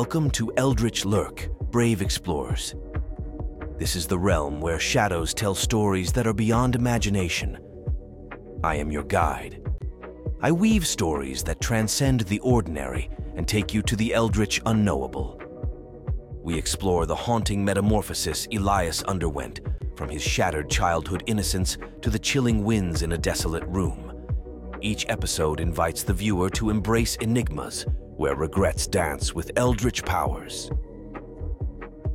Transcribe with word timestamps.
Welcome 0.00 0.30
to 0.30 0.50
Eldritch 0.56 1.04
Lurk, 1.04 1.50
Brave 1.70 2.00
Explorers. 2.00 2.74
This 3.76 3.94
is 3.94 4.06
the 4.06 4.18
realm 4.18 4.58
where 4.58 4.78
shadows 4.78 5.34
tell 5.34 5.54
stories 5.54 6.10
that 6.14 6.26
are 6.26 6.32
beyond 6.32 6.74
imagination. 6.74 7.58
I 8.64 8.76
am 8.76 8.90
your 8.90 9.02
guide. 9.02 9.62
I 10.40 10.52
weave 10.52 10.86
stories 10.86 11.42
that 11.42 11.60
transcend 11.60 12.20
the 12.22 12.38
ordinary 12.38 13.10
and 13.36 13.46
take 13.46 13.74
you 13.74 13.82
to 13.82 13.94
the 13.94 14.14
eldritch 14.14 14.62
unknowable. 14.64 15.38
We 16.42 16.56
explore 16.56 17.04
the 17.04 17.14
haunting 17.14 17.62
metamorphosis 17.62 18.48
Elias 18.50 19.02
underwent 19.02 19.60
from 19.96 20.08
his 20.08 20.22
shattered 20.22 20.70
childhood 20.70 21.24
innocence 21.26 21.76
to 22.00 22.08
the 22.08 22.18
chilling 22.18 22.64
winds 22.64 23.02
in 23.02 23.12
a 23.12 23.18
desolate 23.18 23.66
room. 23.66 24.14
Each 24.80 25.04
episode 25.10 25.60
invites 25.60 26.04
the 26.04 26.14
viewer 26.14 26.48
to 26.48 26.70
embrace 26.70 27.16
enigmas 27.16 27.84
where 28.20 28.34
regrets 28.34 28.86
dance 28.86 29.34
with 29.34 29.50
eldritch 29.56 30.04
powers. 30.04 30.70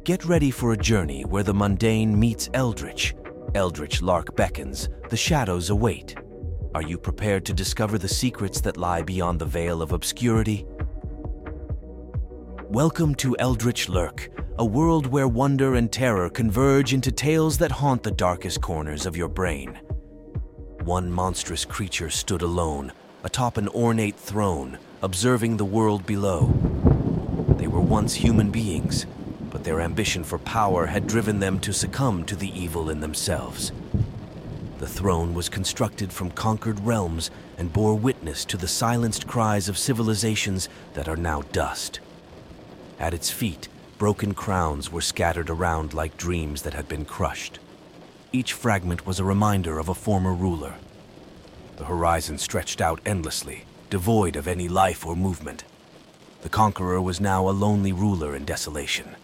Get 0.03 0.23
ready 0.23 0.51
for 0.51 0.71
a 0.71 0.77
journey 0.77 1.23
where 1.23 1.41
the 1.41 1.51
mundane 1.51 2.19
meets 2.19 2.47
eldritch. 2.53 3.15
Eldritch 3.55 4.03
Lurk 4.03 4.35
beckons, 4.35 4.87
the 5.09 5.17
shadows 5.17 5.71
await. 5.71 6.15
Are 6.75 6.83
you 6.83 6.99
prepared 6.99 7.43
to 7.45 7.55
discover 7.55 7.97
the 7.97 8.07
secrets 8.07 8.61
that 8.61 8.77
lie 8.77 9.01
beyond 9.01 9.39
the 9.39 9.47
veil 9.47 9.81
of 9.81 9.93
obscurity? 9.93 10.67
Welcome 12.69 13.15
to 13.15 13.35
Eldritch 13.39 13.89
Lurk, 13.89 14.29
a 14.59 14.65
world 14.65 15.07
where 15.07 15.27
wonder 15.27 15.73
and 15.73 15.91
terror 15.91 16.29
converge 16.29 16.93
into 16.93 17.11
tales 17.11 17.57
that 17.57 17.71
haunt 17.71 18.03
the 18.03 18.11
darkest 18.11 18.61
corners 18.61 19.07
of 19.07 19.17
your 19.17 19.29
brain. 19.29 19.79
One 20.83 21.11
monstrous 21.11 21.65
creature 21.65 22.11
stood 22.11 22.43
alone, 22.43 22.91
atop 23.23 23.57
an 23.57 23.69
ornate 23.69 24.17
throne, 24.17 24.77
observing 25.05 25.57
the 25.57 25.63
world 25.63 26.03
below. 26.07 26.47
They 27.59 27.67
were 27.67 27.79
once 27.79 28.15
human 28.15 28.49
beings, 28.49 29.05
but 29.51 29.63
their 29.63 29.79
ambition 29.79 30.23
for 30.23 30.39
power 30.39 30.87
had 30.87 31.05
driven 31.05 31.39
them 31.39 31.59
to 31.59 31.73
succumb 31.73 32.25
to 32.25 32.35
the 32.35 32.49
evil 32.59 32.89
in 32.89 33.01
themselves. 33.01 33.71
The 34.79 34.87
throne 34.87 35.35
was 35.35 35.47
constructed 35.47 36.11
from 36.11 36.31
conquered 36.31 36.79
realms 36.79 37.29
and 37.55 37.71
bore 37.71 37.93
witness 37.93 38.45
to 38.45 38.57
the 38.57 38.67
silenced 38.67 39.27
cries 39.27 39.69
of 39.69 39.77
civilizations 39.77 40.69
that 40.95 41.07
are 41.07 41.15
now 41.15 41.43
dust. 41.51 41.99
At 42.99 43.13
its 43.13 43.29
feet, 43.29 43.67
broken 43.99 44.33
crowns 44.33 44.91
were 44.91 45.01
scattered 45.01 45.51
around 45.51 45.93
like 45.93 46.17
dreams 46.17 46.63
that 46.63 46.73
had 46.73 46.87
been 46.87 47.05
crushed. 47.05 47.59
Each 48.31 48.53
fragment 48.53 49.05
was 49.05 49.19
a 49.19 49.23
reminder 49.23 49.77
of 49.77 49.87
a 49.87 49.93
former 49.93 50.33
ruler. 50.33 50.73
The 51.77 51.85
horizon 51.85 52.39
stretched 52.39 52.81
out 52.81 53.01
endlessly, 53.05 53.65
devoid 53.95 54.35
of 54.35 54.45
any 54.45 54.67
life 54.67 55.05
or 55.05 55.15
movement. 55.15 55.63
The 56.41 56.49
conqueror 56.49 57.01
was 57.01 57.21
now 57.21 57.47
a 57.47 57.55
lonely 57.65 57.93
ruler 57.93 58.35
in 58.35 58.43
desolation. 58.43 59.15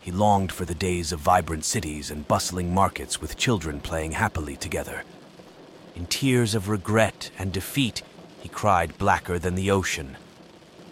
He 0.00 0.10
longed 0.10 0.50
for 0.50 0.64
the 0.64 0.74
days 0.74 1.12
of 1.12 1.20
vibrant 1.20 1.64
cities 1.64 2.10
and 2.10 2.26
bustling 2.26 2.74
markets 2.74 3.20
with 3.20 3.36
children 3.36 3.78
playing 3.78 4.10
happily 4.10 4.56
together. 4.56 5.04
In 5.94 6.06
tears 6.06 6.56
of 6.56 6.68
regret 6.68 7.30
and 7.38 7.52
defeat, 7.52 8.02
he 8.40 8.48
cried 8.48 8.98
blacker 8.98 9.38
than 9.38 9.54
the 9.54 9.70
ocean. 9.70 10.16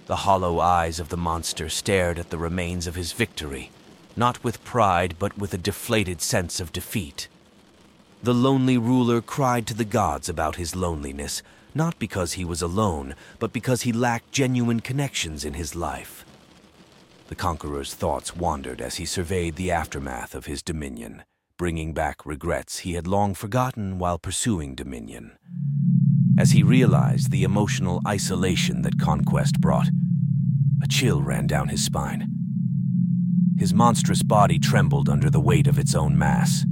The 0.07 0.23
hollow 0.23 0.61
eyes 0.61 1.01
of 1.01 1.09
the 1.09 1.17
monster 1.17 1.69
stared 1.69 2.21
at 2.21 2.31
the 2.31 2.39
remains 2.39 2.87
of 2.87 2.95
his 2.95 3.11
victory, 3.11 3.73
not 4.15 4.45
with 4.45 4.63
pride, 4.63 5.17
but 5.19 5.37
with 5.37 5.53
a 5.53 5.59
deflated 5.59 6.23
sense 6.23 6.61
of 6.61 6.71
defeat. 6.71 7.27
The 8.23 8.33
lonely 8.33 8.79
ruler 8.79 9.21
cried 9.21 9.67
to 9.67 9.75
the 9.75 9.85
gods 9.85 10.29
about 10.29 10.55
his 10.55 10.77
loneliness, 10.77 11.43
not 11.79 11.97
because 12.01 12.33
he 12.33 12.45
was 12.45 12.61
alone, 12.61 13.15
but 13.39 13.53
because 13.53 13.83
he 13.83 13.93
lacked 13.93 14.33
genuine 14.33 14.81
connections 14.81 15.45
in 15.45 15.55
his 15.55 15.77
life. 15.77 16.25
The 17.29 17.37
conqueror's 17.37 17.95
thoughts 17.95 18.35
wandered 18.35 18.81
as 18.81 18.97
he 18.97 19.07
surveyed 19.07 19.55
the 19.55 19.71
aftermath 19.71 20.35
of 20.35 20.47
his 20.47 20.61
dominion, 20.61 21.23
bringing 21.57 21.95
back 21.95 22.27
regrets 22.27 22.81
he 22.81 22.95
had 22.95 23.07
long 23.07 23.33
forgotten 23.33 23.99
while 23.99 24.19
pursuing 24.19 24.75
dominion. 24.75 25.39
As 26.37 26.51
he 26.51 26.65
realized 26.65 27.31
the 27.31 27.45
emotional 27.45 28.01
isolation 28.07 28.83
that 28.83 28.99
conquest 28.99 29.61
brought, 29.61 29.89
a 30.83 30.89
chill 30.89 31.23
ran 31.23 31.47
down 31.47 31.69
his 31.69 31.85
spine. 31.85 32.27
His 33.57 33.73
monstrous 33.73 34.25
body 34.25 34.59
trembled 34.59 35.09
under 35.09 35.31
the 35.31 35.41
weight 35.41 35.69
of 35.69 35.79
its 35.79 35.95
own 35.95 36.19
mass. 36.19 36.65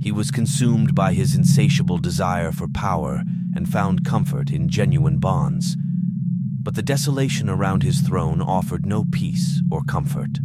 He 0.00 0.12
was 0.12 0.30
consumed 0.30 0.94
by 0.94 1.12
his 1.12 1.34
insatiable 1.34 1.98
desire 1.98 2.52
for 2.52 2.66
power 2.68 3.22
and 3.54 3.68
found 3.68 4.04
comfort 4.04 4.50
in 4.50 4.68
genuine 4.68 5.18
bonds. 5.18 5.76
But 6.62 6.74
the 6.74 6.82
desolation 6.82 7.48
around 7.48 7.82
his 7.82 8.00
throne 8.00 8.40
offered 8.42 8.86
no 8.86 9.04
peace 9.10 9.62
or 9.70 9.82
comfort. 9.82 10.38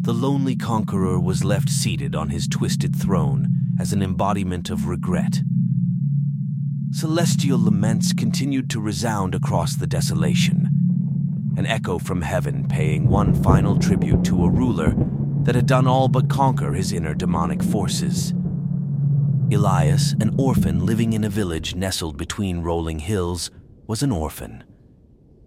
The 0.00 0.14
lonely 0.14 0.56
conqueror 0.56 1.20
was 1.20 1.44
left 1.44 1.68
seated 1.68 2.14
on 2.14 2.30
his 2.30 2.48
twisted 2.48 2.96
throne 2.96 3.48
as 3.78 3.92
an 3.92 4.02
embodiment 4.02 4.70
of 4.70 4.86
regret. 4.88 5.42
Celestial 6.90 7.58
laments 7.58 8.14
continued 8.14 8.70
to 8.70 8.80
resound 8.80 9.34
across 9.34 9.76
the 9.76 9.86
desolation, 9.86 10.70
an 11.56 11.66
echo 11.66 11.98
from 11.98 12.22
heaven 12.22 12.66
paying 12.66 13.06
one 13.06 13.34
final 13.42 13.78
tribute 13.78 14.24
to 14.24 14.44
a 14.44 14.50
ruler 14.50 14.94
that 15.42 15.54
had 15.54 15.66
done 15.66 15.86
all 15.86 16.08
but 16.08 16.30
conquer 16.30 16.72
his 16.72 16.92
inner 16.92 17.14
demonic 17.14 17.62
forces. 17.62 18.32
Elias, 19.50 20.12
an 20.20 20.34
orphan 20.36 20.84
living 20.84 21.14
in 21.14 21.24
a 21.24 21.28
village 21.30 21.74
nestled 21.74 22.18
between 22.18 22.60
rolling 22.60 22.98
hills, 22.98 23.50
was 23.86 24.02
an 24.02 24.12
orphan. 24.12 24.62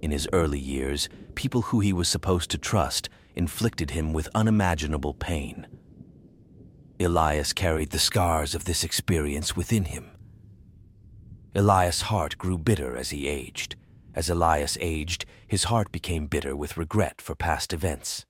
In 0.01 0.09
his 0.09 0.27
early 0.33 0.57
years, 0.57 1.07
people 1.35 1.61
who 1.61 1.81
he 1.81 1.93
was 1.93 2.07
supposed 2.07 2.49
to 2.49 2.57
trust 2.57 3.09
inflicted 3.35 3.91
him 3.91 4.11
with 4.11 4.27
unimaginable 4.33 5.13
pain. 5.13 5.67
Elias 6.99 7.53
carried 7.53 7.91
the 7.91 7.99
scars 7.99 8.55
of 8.55 8.65
this 8.65 8.83
experience 8.83 9.55
within 9.55 9.85
him. 9.85 10.09
Elias' 11.53 12.01
heart 12.01 12.39
grew 12.39 12.57
bitter 12.57 12.97
as 12.97 13.11
he 13.11 13.27
aged. 13.27 13.75
As 14.15 14.31
Elias 14.31 14.79
aged, 14.81 15.25
his 15.47 15.65
heart 15.65 15.91
became 15.91 16.25
bitter 16.25 16.55
with 16.55 16.75
regret 16.75 17.21
for 17.21 17.35
past 17.35 17.71
events. 17.71 18.25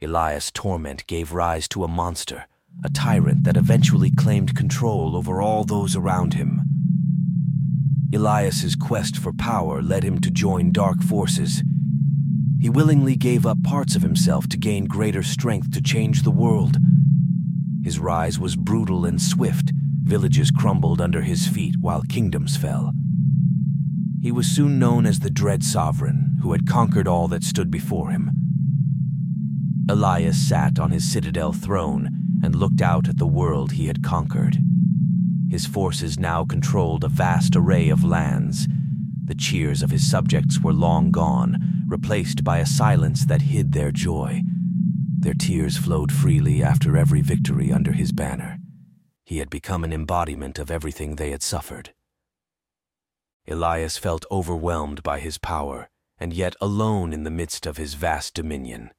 Elias' 0.00 0.52
torment 0.52 1.04
gave 1.08 1.32
rise 1.32 1.66
to 1.66 1.82
a 1.82 1.88
monster, 1.88 2.46
a 2.84 2.88
tyrant 2.90 3.44
that 3.44 3.56
eventually 3.56 4.10
claimed 4.10 4.56
control 4.56 5.16
over 5.16 5.42
all 5.42 5.64
those 5.64 5.94
around 5.94 6.34
him. 6.34 6.62
Elias's 8.12 8.74
quest 8.74 9.16
for 9.16 9.32
power 9.32 9.82
led 9.82 10.02
him 10.02 10.20
to 10.20 10.30
join 10.30 10.72
dark 10.72 11.02
forces. 11.02 11.62
He 12.60 12.68
willingly 12.68 13.16
gave 13.16 13.46
up 13.46 13.62
parts 13.62 13.94
of 13.94 14.02
himself 14.02 14.48
to 14.48 14.56
gain 14.56 14.86
greater 14.86 15.22
strength 15.22 15.72
to 15.72 15.82
change 15.82 16.22
the 16.22 16.30
world. 16.30 16.76
His 17.84 17.98
rise 17.98 18.38
was 18.38 18.56
brutal 18.56 19.04
and 19.04 19.20
swift. 19.20 19.72
Villages 20.02 20.50
crumbled 20.50 21.00
under 21.00 21.22
his 21.22 21.46
feet 21.46 21.76
while 21.80 22.02
kingdoms 22.02 22.56
fell. 22.56 22.92
He 24.20 24.32
was 24.32 24.46
soon 24.46 24.78
known 24.78 25.06
as 25.06 25.20
the 25.20 25.30
Dread 25.30 25.62
Sovereign, 25.62 26.38
who 26.42 26.52
had 26.52 26.66
conquered 26.66 27.08
all 27.08 27.28
that 27.28 27.44
stood 27.44 27.70
before 27.70 28.10
him. 28.10 28.30
Elias 29.88 30.36
sat 30.36 30.78
on 30.78 30.90
his 30.90 31.10
citadel 31.10 31.52
throne 31.52 32.19
and 32.42 32.54
looked 32.54 32.80
out 32.80 33.08
at 33.08 33.18
the 33.18 33.26
world 33.26 33.72
he 33.72 33.86
had 33.86 34.02
conquered. 34.02 34.58
His 35.50 35.66
forces 35.66 36.18
now 36.18 36.44
controlled 36.44 37.04
a 37.04 37.08
vast 37.08 37.56
array 37.56 37.88
of 37.88 38.04
lands. 38.04 38.68
The 39.24 39.34
cheers 39.34 39.82
of 39.82 39.90
his 39.90 40.08
subjects 40.08 40.60
were 40.60 40.72
long 40.72 41.10
gone, 41.10 41.84
replaced 41.86 42.44
by 42.44 42.58
a 42.58 42.66
silence 42.66 43.24
that 43.26 43.42
hid 43.42 43.72
their 43.72 43.90
joy. 43.90 44.42
Their 45.18 45.34
tears 45.34 45.76
flowed 45.76 46.12
freely 46.12 46.62
after 46.62 46.96
every 46.96 47.20
victory 47.20 47.72
under 47.72 47.92
his 47.92 48.12
banner. 48.12 48.58
He 49.24 49.38
had 49.38 49.50
become 49.50 49.84
an 49.84 49.92
embodiment 49.92 50.58
of 50.58 50.70
everything 50.70 51.16
they 51.16 51.30
had 51.30 51.42
suffered. 51.42 51.92
Elias 53.46 53.98
felt 53.98 54.24
overwhelmed 54.30 55.02
by 55.02 55.18
his 55.18 55.36
power, 55.38 55.88
and 56.18 56.32
yet 56.32 56.54
alone 56.60 57.12
in 57.12 57.24
the 57.24 57.30
midst 57.30 57.66
of 57.66 57.76
his 57.76 57.94
vast 57.94 58.34
dominion. 58.34 58.90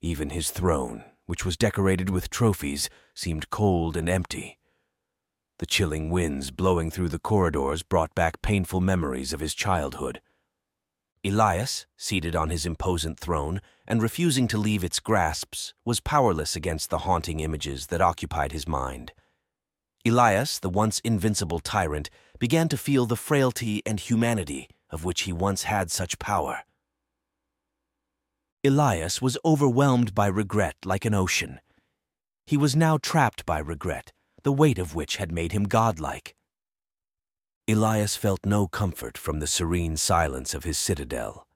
Even 0.00 0.30
his 0.30 0.50
throne, 0.50 1.04
which 1.26 1.44
was 1.44 1.56
decorated 1.56 2.10
with 2.10 2.30
trophies, 2.30 2.88
seemed 3.14 3.50
cold 3.50 3.96
and 3.96 4.08
empty. 4.08 4.58
The 5.58 5.66
chilling 5.66 6.10
winds 6.10 6.50
blowing 6.50 6.90
through 6.90 7.08
the 7.08 7.18
corridors 7.18 7.82
brought 7.82 8.14
back 8.14 8.42
painful 8.42 8.80
memories 8.80 9.32
of 9.32 9.40
his 9.40 9.54
childhood. 9.54 10.20
Elias, 11.24 11.86
seated 11.96 12.36
on 12.36 12.50
his 12.50 12.66
imposant 12.66 13.18
throne 13.18 13.60
and 13.86 14.02
refusing 14.02 14.46
to 14.48 14.58
leave 14.58 14.84
its 14.84 15.00
grasps, 15.00 15.72
was 15.84 16.00
powerless 16.00 16.54
against 16.54 16.90
the 16.90 16.98
haunting 16.98 17.40
images 17.40 17.86
that 17.86 18.02
occupied 18.02 18.52
his 18.52 18.68
mind. 18.68 19.12
Elias, 20.04 20.58
the 20.58 20.68
once 20.68 20.98
invincible 21.00 21.60
tyrant, 21.60 22.10
began 22.38 22.68
to 22.68 22.76
feel 22.76 23.06
the 23.06 23.16
frailty 23.16 23.80
and 23.86 24.00
humanity 24.00 24.68
of 24.90 25.04
which 25.04 25.22
he 25.22 25.32
once 25.32 25.64
had 25.64 25.90
such 25.90 26.18
power. 26.18 26.60
Elias 28.66 29.20
was 29.20 29.36
overwhelmed 29.44 30.14
by 30.14 30.26
regret 30.26 30.74
like 30.86 31.04
an 31.04 31.12
ocean. 31.12 31.60
He 32.46 32.56
was 32.56 32.74
now 32.74 32.96
trapped 32.96 33.44
by 33.44 33.58
regret, 33.58 34.10
the 34.42 34.54
weight 34.54 34.78
of 34.78 34.94
which 34.94 35.16
had 35.16 35.30
made 35.30 35.52
him 35.52 35.64
godlike. 35.64 36.34
Elias 37.68 38.16
felt 38.16 38.46
no 38.46 38.66
comfort 38.66 39.18
from 39.18 39.38
the 39.38 39.46
serene 39.46 39.98
silence 39.98 40.54
of 40.54 40.64
his 40.64 40.78
citadel. 40.78 41.46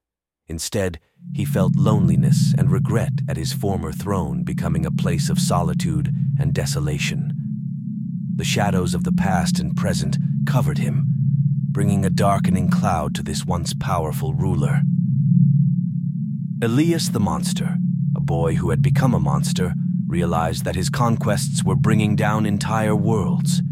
Instead, 0.48 1.00
he 1.32 1.46
felt 1.46 1.76
loneliness 1.76 2.54
and 2.58 2.70
regret 2.70 3.12
at 3.26 3.38
his 3.38 3.54
former 3.54 3.90
throne 3.90 4.44
becoming 4.44 4.84
a 4.84 4.90
place 4.90 5.30
of 5.30 5.40
solitude 5.40 6.14
and 6.38 6.52
desolation. 6.52 7.32
The 8.36 8.44
shadows 8.44 8.94
of 8.94 9.04
the 9.04 9.12
past 9.12 9.58
and 9.58 9.74
present 9.74 10.18
covered 10.46 10.76
him, 10.76 11.06
bringing 11.70 12.04
a 12.04 12.10
darkening 12.10 12.68
cloud 12.68 13.14
to 13.14 13.22
this 13.22 13.46
once 13.46 13.72
powerful 13.72 14.34
ruler. 14.34 14.82
Elias 16.60 17.10
the 17.10 17.20
monster, 17.20 17.76
a 18.16 18.20
boy 18.20 18.56
who 18.56 18.70
had 18.70 18.82
become 18.82 19.14
a 19.14 19.20
monster, 19.20 19.74
realized 20.08 20.64
that 20.64 20.74
his 20.74 20.90
conquests 20.90 21.62
were 21.62 21.76
bringing 21.76 22.16
down 22.16 22.44
entire 22.44 22.96
worlds. 22.96 23.62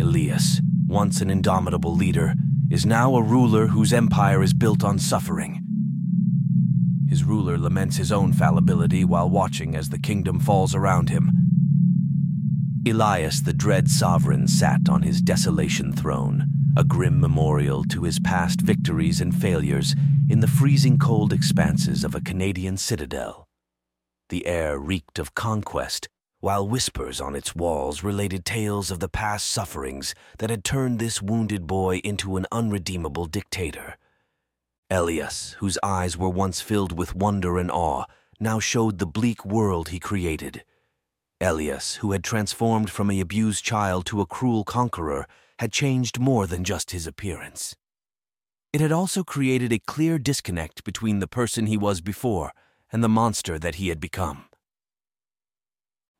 Elias, 0.00 0.60
once 0.88 1.20
an 1.20 1.30
indomitable 1.30 1.94
leader, 1.94 2.34
is 2.68 2.84
now 2.84 3.14
a 3.14 3.22
ruler 3.22 3.68
whose 3.68 3.92
empire 3.92 4.42
is 4.42 4.52
built 4.52 4.82
on 4.82 4.98
suffering. 4.98 5.62
His 7.08 7.22
ruler 7.22 7.56
laments 7.56 7.96
his 7.96 8.10
own 8.10 8.32
fallibility 8.32 9.04
while 9.04 9.30
watching 9.30 9.76
as 9.76 9.90
the 9.90 9.98
kingdom 10.00 10.40
falls 10.40 10.74
around 10.74 11.10
him. 11.10 11.30
Elias, 12.84 13.40
the 13.40 13.52
dread 13.52 13.88
sovereign, 13.88 14.48
sat 14.48 14.88
on 14.88 15.02
his 15.02 15.20
desolation 15.20 15.92
throne, 15.92 16.48
a 16.76 16.84
grim 16.84 17.20
memorial 17.20 17.84
to 17.84 18.02
his 18.02 18.18
past 18.18 18.60
victories 18.60 19.20
and 19.20 19.34
failures 19.34 19.94
in 20.28 20.40
the 20.40 20.48
freezing 20.48 20.98
cold 20.98 21.32
expanses 21.32 22.02
of 22.02 22.14
a 22.14 22.20
Canadian 22.20 22.76
citadel. 22.76 23.46
The 24.28 24.46
air 24.46 24.78
reeked 24.78 25.20
of 25.20 25.34
conquest, 25.34 26.08
while 26.40 26.68
whispers 26.68 27.20
on 27.20 27.36
its 27.36 27.54
walls 27.54 28.02
related 28.02 28.44
tales 28.44 28.90
of 28.90 28.98
the 28.98 29.08
past 29.08 29.46
sufferings 29.48 30.14
that 30.38 30.50
had 30.50 30.64
turned 30.64 30.98
this 30.98 31.22
wounded 31.22 31.66
boy 31.66 31.98
into 31.98 32.36
an 32.36 32.46
unredeemable 32.50 33.26
dictator. 33.26 33.96
Elias, 34.90 35.56
whose 35.60 35.78
eyes 35.82 36.18
were 36.18 36.28
once 36.28 36.60
filled 36.60 36.96
with 36.98 37.14
wonder 37.14 37.56
and 37.56 37.70
awe, 37.70 38.04
now 38.40 38.58
showed 38.58 38.98
the 38.98 39.06
bleak 39.06 39.44
world 39.44 39.90
he 39.90 40.00
created. 40.00 40.64
Elias, 41.40 41.96
who 41.96 42.12
had 42.12 42.24
transformed 42.24 42.90
from 42.90 43.10
a 43.10 43.20
abused 43.20 43.64
child 43.64 44.04
to 44.06 44.20
a 44.20 44.26
cruel 44.26 44.64
conqueror, 44.64 45.26
had 45.58 45.72
changed 45.72 46.18
more 46.18 46.46
than 46.46 46.64
just 46.64 46.90
his 46.90 47.06
appearance. 47.06 47.76
It 48.72 48.80
had 48.80 48.92
also 48.92 49.22
created 49.22 49.72
a 49.72 49.78
clear 49.78 50.18
disconnect 50.18 50.84
between 50.84 51.20
the 51.20 51.28
person 51.28 51.66
he 51.66 51.76
was 51.76 52.00
before 52.00 52.52
and 52.92 53.04
the 53.04 53.08
monster 53.08 53.58
that 53.58 53.76
he 53.76 53.88
had 53.88 54.00
become. 54.00 54.46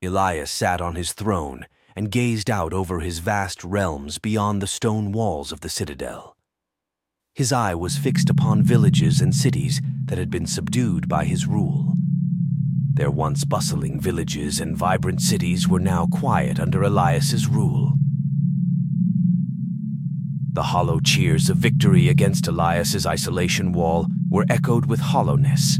Elias 0.02 0.50
sat 0.50 0.80
on 0.80 0.94
his 0.94 1.12
throne 1.12 1.66
and 1.96 2.10
gazed 2.10 2.50
out 2.50 2.72
over 2.72 3.00
his 3.00 3.18
vast 3.20 3.64
realms 3.64 4.18
beyond 4.18 4.60
the 4.60 4.66
stone 4.66 5.12
walls 5.12 5.52
of 5.52 5.60
the 5.60 5.68
citadel. 5.68 6.36
His 7.34 7.52
eye 7.52 7.74
was 7.74 7.98
fixed 7.98 8.30
upon 8.30 8.62
villages 8.62 9.20
and 9.20 9.34
cities 9.34 9.80
that 10.04 10.18
had 10.18 10.30
been 10.30 10.46
subdued 10.46 11.08
by 11.08 11.24
his 11.24 11.46
rule. 11.46 11.94
Their 12.92 13.10
once 13.10 13.44
bustling 13.44 14.00
villages 14.00 14.60
and 14.60 14.76
vibrant 14.76 15.20
cities 15.20 15.66
were 15.66 15.80
now 15.80 16.06
quiet 16.06 16.60
under 16.60 16.84
Elias's 16.84 17.48
rule. 17.48 17.94
The 20.54 20.62
hollow 20.62 21.00
cheers 21.00 21.50
of 21.50 21.58
victory 21.58 22.08
against 22.08 22.48
Elias's 22.48 23.06
isolation 23.06 23.72
wall 23.72 24.06
were 24.30 24.46
echoed 24.48 24.86
with 24.86 25.00
hollowness 25.00 25.78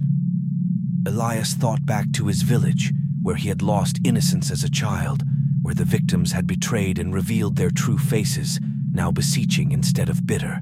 Elias 1.07 1.53
thought 1.53 1.85
back 1.85 2.13
to 2.13 2.29
his 2.29 2.41
village, 2.43 2.93
where 3.23 3.37
he 3.37 3.49
had 3.49 3.61
lost 3.61 4.01
innocence 4.05 4.51
as 4.51 4.65
a 4.65 4.71
child, 4.71 5.23
where 5.61 5.75
the 5.75 5.85
victims 5.85 6.33
had 6.33 6.47
betrayed 6.47 6.99
and 6.99 7.13
revealed 7.13 7.57
their 7.57 7.71
true 7.71 7.99
faces, 7.99 8.59
now 8.91 9.11
beseeching 9.11 9.71
instead 9.71 10.09
of 10.09 10.27
bitter. 10.27 10.61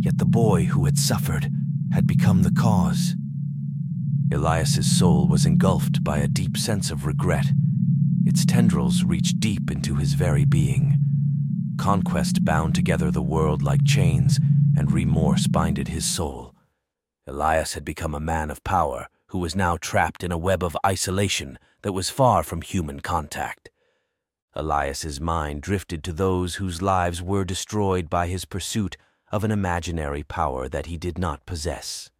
Yet 0.00 0.16
the 0.16 0.24
boy 0.24 0.64
who 0.64 0.86
had 0.86 0.96
suffered 0.96 1.50
had 1.92 2.06
become 2.06 2.42
the 2.42 2.50
cause. 2.50 3.14
Elias's 4.32 4.90
soul 4.98 5.28
was 5.28 5.44
engulfed 5.44 6.02
by 6.02 6.18
a 6.18 6.28
deep 6.28 6.56
sense 6.56 6.90
of 6.90 7.04
regret. 7.04 7.46
Its 8.24 8.46
tendrils 8.46 9.04
reached 9.04 9.38
deep 9.38 9.70
into 9.70 9.96
his 9.96 10.14
very 10.14 10.46
being. 10.46 11.05
Conquest 11.78 12.44
bound 12.44 12.74
together 12.74 13.10
the 13.10 13.22
world 13.22 13.62
like 13.62 13.84
chains, 13.84 14.38
and 14.76 14.90
remorse 14.92 15.46
binded 15.46 15.88
his 15.88 16.04
soul. 16.04 16.54
Elias 17.26 17.74
had 17.74 17.84
become 17.84 18.14
a 18.14 18.20
man 18.20 18.50
of 18.50 18.64
power, 18.64 19.08
who 19.28 19.38
was 19.38 19.56
now 19.56 19.76
trapped 19.76 20.22
in 20.22 20.32
a 20.32 20.38
web 20.38 20.62
of 20.62 20.76
isolation 20.84 21.58
that 21.82 21.92
was 21.92 22.10
far 22.10 22.42
from 22.42 22.62
human 22.62 23.00
contact. 23.00 23.70
Elias's 24.54 25.20
mind 25.20 25.60
drifted 25.60 26.02
to 26.04 26.12
those 26.12 26.56
whose 26.56 26.80
lives 26.80 27.20
were 27.22 27.44
destroyed 27.44 28.08
by 28.08 28.26
his 28.26 28.44
pursuit 28.44 28.96
of 29.30 29.44
an 29.44 29.50
imaginary 29.50 30.22
power 30.22 30.68
that 30.68 30.86
he 30.86 30.96
did 30.96 31.18
not 31.18 31.44
possess. 31.44 32.10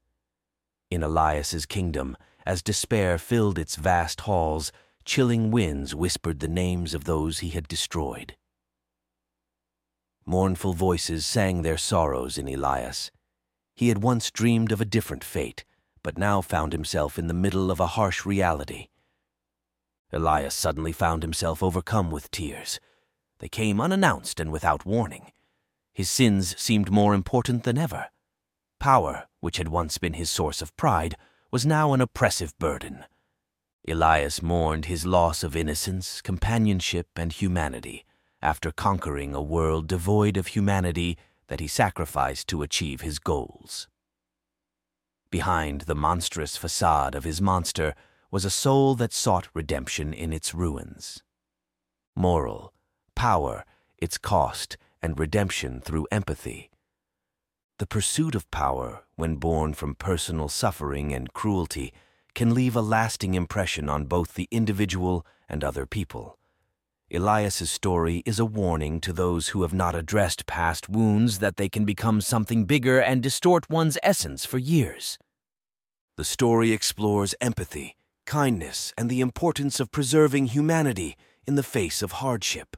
In 0.91 1.03
Elias's 1.03 1.67
kingdom, 1.67 2.17
as 2.45 2.63
despair 2.63 3.19
filled 3.19 3.59
its 3.59 3.77
vast 3.77 4.23
halls, 4.23 4.71
chilling 5.05 5.51
winds 5.51 5.95
whispered 5.95 6.41
the 6.41 6.49
names 6.49 6.95
of 6.95 7.05
those 7.05 7.39
he 7.39 7.51
had 7.51 7.67
destroyed. 7.69 8.37
Mournful 10.29 10.73
voices 10.73 11.25
sang 11.25 11.63
their 11.63 11.79
sorrows 11.79 12.37
in 12.37 12.49
Elias. 12.49 13.13
He 13.77 13.89
had 13.89 14.03
once 14.03 14.33
dreamed 14.33 14.73
of 14.73 14.81
a 14.81 14.85
different 14.85 15.23
fate, 15.23 15.65
but 16.03 16.19
now 16.19 16.41
found 16.41 16.73
himself 16.73 17.17
in 17.17 17.29
the 17.29 17.35
middle 17.35 17.71
of 17.71 17.79
a 17.79 17.95
harsh 17.95 18.27
reality. 18.27 18.89
Elias 20.13 20.53
suddenly 20.53 20.91
found 20.91 21.23
himself 21.23 21.63
overcome 21.63 22.11
with 22.11 22.33
tears. 22.33 22.81
They 23.39 23.49
came 23.49 23.81
unannounced 23.81 24.41
and 24.41 24.51
without 24.51 24.85
warning. 24.85 25.31
His 25.95 26.11
sins 26.11 26.61
seemed 26.61 26.91
more 26.91 27.15
important 27.15 27.63
than 27.63 27.79
ever. 27.79 28.07
Power, 28.81 29.29
which 29.39 29.59
had 29.59 29.69
once 29.69 29.97
been 29.97 30.15
his 30.15 30.29
source 30.29 30.61
of 30.61 30.77
pride, 30.77 31.17
was 31.53 31.65
now 31.65 31.93
an 31.93 32.01
oppressive 32.01 32.59
burden. 32.59 33.05
Elias 33.87 34.43
mourned 34.43 34.87
his 34.87 35.07
loss 35.07 35.45
of 35.45 35.55
innocence, 35.55 36.21
companionship, 36.21 37.07
and 37.15 37.33
humanity 37.33 38.06
after 38.47 38.71
conquering 38.71 39.35
a 39.35 39.43
world 39.43 39.89
devoid 39.89 40.37
of 40.37 40.47
humanity 40.47 41.19
that 41.49 41.59
he 41.59 41.67
sacrificed 41.67 42.47
to 42.47 42.63
achieve 42.63 43.01
his 43.01 43.19
goals. 43.19 43.89
Behind 45.31 45.81
the 45.81 45.97
monstrous 45.97 46.57
facade 46.57 47.17
of 47.17 47.25
his 47.25 47.43
monster 47.43 47.93
was 48.31 48.45
a 48.45 48.59
soul 48.65 48.95
that 48.95 49.13
sought 49.13 49.49
redemption 49.53 50.13
in 50.15 50.33
its 50.33 50.55
ruins. 50.55 51.25
Moral, 52.15 52.73
power, 53.17 53.65
its 53.99 54.17
cost, 54.17 54.77
and 55.03 55.19
redemption 55.19 55.81
through 55.81 56.07
empathy. 56.13 56.71
The 57.81 57.87
pursuit 57.89 58.37
of 58.37 58.49
power, 58.53 59.03
when 59.17 59.37
born 59.37 59.75
from 59.75 59.97
personal 59.97 60.49
suffering 60.49 61.13
and 61.13 61.33
cruelty, 61.33 61.93
can 62.37 62.55
leave 62.55 62.77
a 62.77 62.81
lasting 62.81 63.35
impression 63.35 63.89
on 63.89 64.05
both 64.05 64.35
the 64.35 64.47
individual 64.53 65.27
and 65.49 65.65
other 65.65 65.85
people. 65.85 66.39
Elias's 67.09 67.71
story 67.71 68.25
is 68.27 68.41
a 68.41 68.45
warning 68.45 69.01
to 69.01 69.13
those 69.13 69.49
who 69.49 69.63
have 69.63 69.73
not 69.73 69.95
addressed 69.95 70.45
past 70.47 70.89
wounds 70.89 71.39
that 71.39 71.57
they 71.57 71.69
can 71.69 71.85
become 71.85 72.21
something 72.21 72.65
bigger 72.65 72.99
and 72.99 73.23
distort 73.23 73.71
one's 73.71 73.97
essence 74.03 74.45
for 74.45 74.59
years. 74.59 75.17
The 76.17 76.25
story 76.25 76.73
explores 76.73 77.37
empathy, 77.41 77.95
kindness, 78.25 78.93
and 78.99 79.09
the 79.09 79.21
importance 79.21 79.79
of 79.79 79.93
preserving 79.93 80.47
humanity 80.47 81.17
in 81.47 81.55
the 81.55 81.63
face 81.63 82.03
of 82.03 82.13
hardship. 82.13 82.77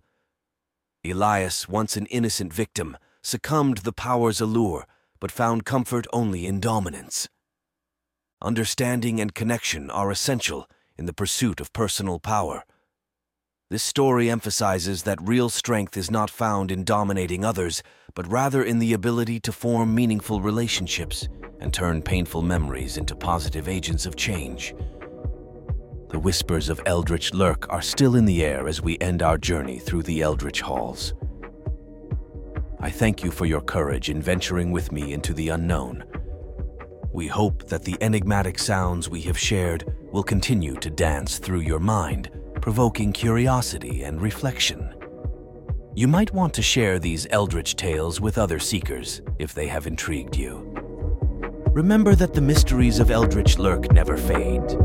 Elias, 1.02 1.66
once 1.66 1.96
an 1.96 2.04
innocent 2.06 2.52
victim, 2.52 2.98
succumbed 3.22 3.78
the 3.78 3.94
power's 3.94 4.42
allure, 4.42 4.86
but 5.20 5.32
found 5.32 5.64
comfort 5.64 6.06
only 6.12 6.46
in 6.46 6.60
dominance. 6.60 7.30
Understanding 8.42 9.20
and 9.20 9.34
connection 9.34 9.90
are 9.90 10.10
essential 10.10 10.68
in 10.98 11.06
the 11.06 11.14
pursuit 11.14 11.60
of 11.60 11.72
personal 11.72 12.18
power. 12.18 12.64
This 13.70 13.82
story 13.82 14.30
emphasizes 14.30 15.02
that 15.02 15.18
real 15.20 15.50
strength 15.50 15.98
is 15.98 16.10
not 16.10 16.30
found 16.30 16.70
in 16.70 16.84
dominating 16.84 17.44
others, 17.44 17.82
but 18.14 18.26
rather 18.26 18.62
in 18.62 18.78
the 18.78 18.94
ability 18.94 19.40
to 19.40 19.52
form 19.52 19.94
meaningful 19.94 20.40
relationships 20.40 21.28
and 21.60 21.70
turn 21.70 22.00
painful 22.00 22.40
memories 22.40 22.96
into 22.96 23.14
positive 23.14 23.68
agents 23.68 24.06
of 24.06 24.16
change. 24.16 24.74
The 26.08 26.18
whispers 26.18 26.70
of 26.70 26.80
Eldritch 26.86 27.34
Lurk 27.34 27.66
are 27.68 27.82
still 27.82 28.16
in 28.16 28.24
the 28.24 28.42
air 28.42 28.68
as 28.68 28.80
we 28.80 28.96
end 29.02 29.22
our 29.22 29.36
journey 29.36 29.78
through 29.78 30.04
the 30.04 30.22
Eldritch 30.22 30.62
Halls. 30.62 31.12
I 32.80 32.88
thank 32.88 33.22
you 33.22 33.30
for 33.30 33.44
your 33.44 33.60
courage 33.60 34.08
in 34.08 34.22
venturing 34.22 34.70
with 34.70 34.92
me 34.92 35.12
into 35.12 35.34
the 35.34 35.50
unknown. 35.50 36.04
We 37.12 37.26
hope 37.26 37.68
that 37.68 37.84
the 37.84 37.98
enigmatic 38.00 38.58
sounds 38.58 39.10
we 39.10 39.20
have 39.22 39.38
shared 39.38 39.84
will 40.10 40.22
continue 40.22 40.76
to 40.76 40.88
dance 40.88 41.36
through 41.36 41.60
your 41.60 41.80
mind 41.80 42.30
provoking 42.60 43.12
curiosity 43.12 44.02
and 44.02 44.20
reflection. 44.20 44.94
You 45.94 46.06
might 46.06 46.32
want 46.32 46.54
to 46.54 46.62
share 46.62 46.98
these 46.98 47.26
eldritch 47.30 47.76
tales 47.76 48.20
with 48.20 48.38
other 48.38 48.58
seekers 48.58 49.20
if 49.38 49.54
they 49.54 49.66
have 49.68 49.86
intrigued 49.86 50.36
you. 50.36 50.64
Remember 51.72 52.14
that 52.14 52.34
the 52.34 52.40
mysteries 52.40 52.98
of 52.98 53.10
Eldritch 53.10 53.58
Lurk 53.58 53.92
never 53.92 54.16
fade. 54.16 54.78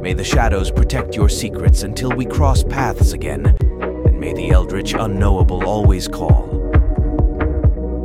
May 0.00 0.12
the 0.12 0.24
shadows 0.24 0.70
protect 0.70 1.16
your 1.16 1.28
secrets 1.28 1.82
until 1.82 2.10
we 2.10 2.26
cross 2.26 2.62
paths 2.62 3.12
again, 3.12 3.56
and 3.70 4.20
may 4.20 4.32
the 4.32 4.50
Eldritch 4.50 4.94
Unknowable 4.94 5.66
always 5.66 6.06
call. 6.06 6.46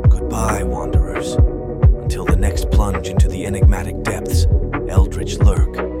Goodbye, 0.08 0.62
wanderers, 0.64 1.34
until 2.02 2.24
the 2.24 2.36
next 2.36 2.70
plunge 2.70 3.08
into 3.08 3.28
the 3.28 3.46
enigmatic 3.46 4.02
depths, 4.02 4.46
eldritch 4.88 5.38
lurk, 5.38 5.91